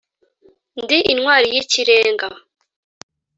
[0.81, 2.27] ndi intwari y’ikirenga